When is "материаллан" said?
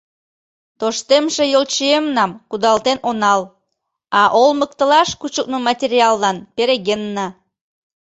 5.69-6.37